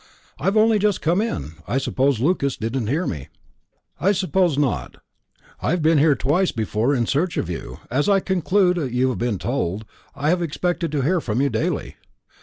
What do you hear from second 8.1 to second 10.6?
conclude you have been told. I have